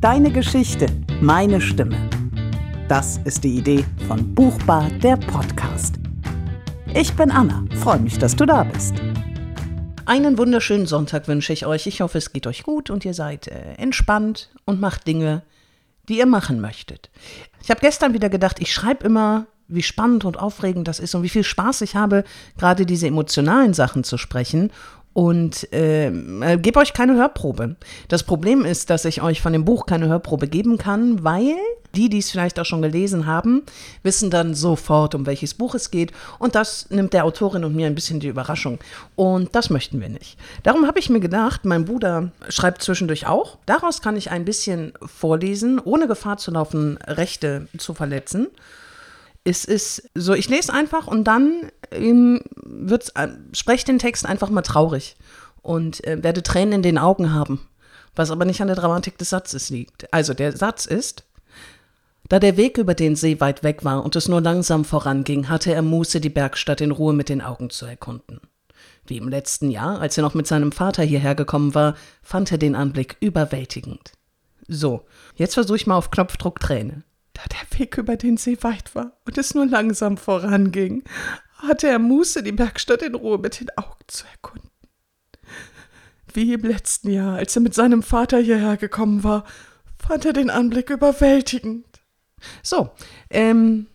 Deine 0.00 0.30
Geschichte, 0.30 0.86
meine 1.20 1.60
Stimme. 1.60 2.08
Das 2.88 3.18
ist 3.24 3.42
die 3.42 3.58
Idee 3.58 3.84
von 4.06 4.32
Buchbar, 4.32 4.88
der 5.02 5.16
Podcast. 5.16 5.96
Ich 6.94 7.12
bin 7.14 7.32
Anna, 7.32 7.64
freue 7.80 7.98
mich, 7.98 8.16
dass 8.16 8.36
du 8.36 8.46
da 8.46 8.62
bist. 8.62 8.94
Einen 10.06 10.38
wunderschönen 10.38 10.86
Sonntag 10.86 11.26
wünsche 11.26 11.52
ich 11.52 11.66
euch. 11.66 11.88
Ich 11.88 12.00
hoffe, 12.00 12.18
es 12.18 12.32
geht 12.32 12.46
euch 12.46 12.62
gut 12.62 12.90
und 12.90 13.04
ihr 13.04 13.12
seid 13.12 13.48
äh, 13.48 13.72
entspannt 13.76 14.50
und 14.64 14.80
macht 14.80 15.04
Dinge, 15.08 15.42
die 16.08 16.18
ihr 16.18 16.26
machen 16.26 16.60
möchtet. 16.60 17.10
Ich 17.60 17.68
habe 17.68 17.80
gestern 17.80 18.14
wieder 18.14 18.28
gedacht, 18.28 18.60
ich 18.60 18.72
schreibe 18.72 19.04
immer, 19.04 19.48
wie 19.66 19.82
spannend 19.82 20.24
und 20.24 20.38
aufregend 20.38 20.86
das 20.86 21.00
ist 21.00 21.16
und 21.16 21.24
wie 21.24 21.28
viel 21.28 21.42
Spaß 21.42 21.80
ich 21.80 21.96
habe, 21.96 22.22
gerade 22.56 22.86
diese 22.86 23.08
emotionalen 23.08 23.74
Sachen 23.74 24.04
zu 24.04 24.16
sprechen 24.16 24.70
und 25.18 25.72
äh, 25.72 26.06
äh, 26.06 26.58
gebe 26.58 26.78
euch 26.78 26.92
keine 26.92 27.16
Hörprobe. 27.16 27.74
Das 28.06 28.22
Problem 28.22 28.64
ist, 28.64 28.88
dass 28.88 29.04
ich 29.04 29.20
euch 29.20 29.42
von 29.42 29.52
dem 29.52 29.64
Buch 29.64 29.84
keine 29.84 30.06
Hörprobe 30.06 30.46
geben 30.46 30.78
kann, 30.78 31.24
weil 31.24 31.56
die, 31.96 32.08
die 32.08 32.18
es 32.18 32.30
vielleicht 32.30 32.60
auch 32.60 32.64
schon 32.64 32.82
gelesen 32.82 33.26
haben, 33.26 33.64
wissen 34.04 34.30
dann 34.30 34.54
sofort, 34.54 35.16
um 35.16 35.26
welches 35.26 35.54
Buch 35.54 35.74
es 35.74 35.90
geht. 35.90 36.12
Und 36.38 36.54
das 36.54 36.88
nimmt 36.90 37.14
der 37.14 37.24
Autorin 37.24 37.64
und 37.64 37.74
mir 37.74 37.88
ein 37.88 37.96
bisschen 37.96 38.20
die 38.20 38.28
Überraschung. 38.28 38.78
Und 39.16 39.56
das 39.56 39.70
möchten 39.70 40.00
wir 40.00 40.08
nicht. 40.08 40.38
Darum 40.62 40.86
habe 40.86 41.00
ich 41.00 41.10
mir 41.10 41.18
gedacht, 41.18 41.64
mein 41.64 41.84
Bruder 41.84 42.30
schreibt 42.48 42.82
zwischendurch 42.82 43.26
auch. 43.26 43.58
Daraus 43.66 44.00
kann 44.00 44.16
ich 44.16 44.30
ein 44.30 44.44
bisschen 44.44 44.92
vorlesen, 45.04 45.80
ohne 45.80 46.06
Gefahr 46.06 46.36
zu 46.36 46.52
laufen, 46.52 46.96
Rechte 47.08 47.66
zu 47.76 47.92
verletzen. 47.92 48.46
Es 49.42 49.64
ist 49.64 50.08
so, 50.14 50.34
ich 50.34 50.48
lese 50.48 50.72
einfach 50.72 51.08
und 51.08 51.24
dann 51.24 51.72
ähm, 51.92 52.40
wird's, 52.54 53.10
äh, 53.10 53.28
spreche 53.52 53.86
den 53.86 53.98
Text 53.98 54.26
einfach 54.26 54.50
mal 54.50 54.62
traurig 54.62 55.16
und 55.62 56.04
äh, 56.04 56.22
werde 56.22 56.42
Tränen 56.42 56.74
in 56.74 56.82
den 56.82 56.98
Augen 56.98 57.32
haben, 57.32 57.68
was 58.14 58.30
aber 58.30 58.44
nicht 58.44 58.60
an 58.60 58.68
der 58.68 58.76
Dramatik 58.76 59.18
des 59.18 59.30
Satzes 59.30 59.70
liegt. 59.70 60.12
Also 60.12 60.34
der 60.34 60.56
Satz 60.56 60.86
ist, 60.86 61.24
da 62.28 62.38
der 62.38 62.56
Weg 62.56 62.76
über 62.76 62.94
den 62.94 63.16
See 63.16 63.40
weit 63.40 63.62
weg 63.62 63.84
war 63.84 64.04
und 64.04 64.14
es 64.14 64.28
nur 64.28 64.40
langsam 64.40 64.84
voranging, 64.84 65.48
hatte 65.48 65.72
er 65.72 65.82
Muße, 65.82 66.20
die 66.20 66.28
Bergstadt 66.28 66.80
in 66.80 66.90
Ruhe 66.90 67.14
mit 67.14 67.28
den 67.28 67.40
Augen 67.40 67.70
zu 67.70 67.86
erkunden. 67.86 68.40
Wie 69.06 69.16
im 69.16 69.28
letzten 69.28 69.70
Jahr, 69.70 70.00
als 70.00 70.18
er 70.18 70.22
noch 70.22 70.34
mit 70.34 70.46
seinem 70.46 70.72
Vater 70.72 71.02
hierher 71.02 71.34
gekommen 71.34 71.74
war, 71.74 71.94
fand 72.22 72.52
er 72.52 72.58
den 72.58 72.74
Anblick 72.74 73.16
überwältigend. 73.20 74.12
So, 74.66 75.06
jetzt 75.36 75.54
versuche 75.54 75.76
ich 75.76 75.86
mal 75.86 75.96
auf 75.96 76.10
Knopfdruck 76.10 76.60
Träne. 76.60 77.02
Da 77.32 77.42
der 77.50 77.78
Weg 77.78 77.96
über 77.96 78.16
den 78.16 78.36
See 78.36 78.58
weit 78.60 78.94
war 78.94 79.12
und 79.24 79.38
es 79.38 79.54
nur 79.54 79.66
langsam 79.66 80.18
voranging, 80.18 81.04
hatte 81.58 81.88
er 81.88 81.98
Muße, 81.98 82.42
die 82.42 82.52
Bergstadt 82.52 83.02
in 83.02 83.14
Ruhe 83.14 83.38
mit 83.38 83.60
den 83.60 83.68
Augen 83.76 84.04
zu 84.06 84.24
erkunden. 84.26 84.70
Wie 86.32 86.52
im 86.52 86.62
letzten 86.62 87.10
Jahr, 87.10 87.36
als 87.36 87.56
er 87.56 87.62
mit 87.62 87.74
seinem 87.74 88.02
Vater 88.02 88.38
hierher 88.38 88.76
gekommen 88.76 89.24
war, 89.24 89.44
fand 89.98 90.24
er 90.24 90.32
den 90.32 90.50
Anblick 90.50 90.90
überwältigend. 90.90 91.86
So, 92.62 92.90
ähm, 93.30 93.86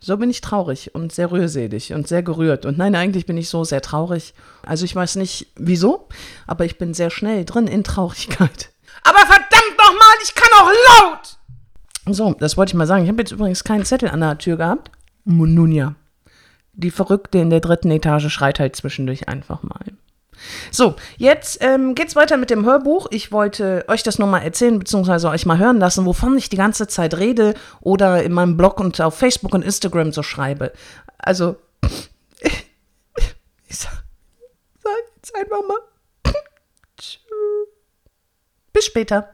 so 0.00 0.16
bin 0.16 0.30
ich 0.30 0.40
traurig 0.40 0.94
und 0.94 1.12
sehr 1.12 1.30
rührselig 1.30 1.92
und 1.92 2.08
sehr 2.08 2.22
gerührt. 2.22 2.66
Und 2.66 2.78
nein, 2.78 2.94
eigentlich 2.94 3.26
bin 3.26 3.36
ich 3.36 3.48
so 3.48 3.64
sehr 3.64 3.82
traurig. 3.82 4.34
Also 4.64 4.84
ich 4.84 4.96
weiß 4.96 5.16
nicht 5.16 5.48
wieso, 5.56 6.08
aber 6.46 6.64
ich 6.64 6.78
bin 6.78 6.94
sehr 6.94 7.10
schnell 7.10 7.44
drin 7.44 7.66
in 7.66 7.84
Traurigkeit. 7.84 8.70
Aber 9.04 9.18
verdammt 9.18 9.78
nochmal, 9.78 10.16
ich 10.22 10.34
kann 10.34 10.48
auch 10.60 10.70
laut! 10.88 11.38
So, 12.06 12.34
das 12.34 12.56
wollte 12.56 12.70
ich 12.70 12.74
mal 12.74 12.86
sagen. 12.86 13.04
Ich 13.04 13.08
habe 13.08 13.22
jetzt 13.22 13.30
übrigens 13.30 13.62
keinen 13.62 13.84
Zettel 13.84 14.08
an 14.08 14.20
der 14.20 14.38
Tür 14.38 14.56
gehabt. 14.56 14.90
Nun 15.24 15.70
ja. 15.70 15.94
Die 16.82 16.90
Verrückte 16.90 17.38
in 17.38 17.50
der 17.50 17.60
dritten 17.60 17.90
Etage 17.90 18.28
schreit 18.28 18.58
halt 18.58 18.74
zwischendurch 18.74 19.28
einfach 19.28 19.62
mal. 19.62 19.84
So, 20.72 20.96
jetzt 21.18 21.58
ähm, 21.62 21.94
geht's 21.94 22.16
weiter 22.16 22.36
mit 22.36 22.50
dem 22.50 22.64
Hörbuch. 22.64 23.06
Ich 23.10 23.30
wollte 23.30 23.84
euch 23.86 24.02
das 24.02 24.18
nochmal 24.18 24.42
erzählen, 24.42 24.78
beziehungsweise 24.78 25.28
euch 25.28 25.46
mal 25.46 25.58
hören 25.58 25.78
lassen, 25.78 26.04
wovon 26.04 26.36
ich 26.36 26.48
die 26.48 26.56
ganze 26.56 26.88
Zeit 26.88 27.14
rede 27.14 27.54
oder 27.80 28.22
in 28.24 28.32
meinem 28.32 28.56
Blog 28.56 28.80
und 28.80 29.00
auf 29.00 29.16
Facebook 29.16 29.54
und 29.54 29.62
Instagram 29.62 30.12
so 30.12 30.24
schreibe. 30.24 30.72
Also, 31.18 31.56
ich 32.40 33.78
sag, 33.78 34.02
sag 34.82 34.92
jetzt 35.16 35.36
einfach 35.36 35.62
mal. 35.68 36.32
Tschüss. 36.98 37.20
Bis 38.72 38.86
später. 38.86 39.30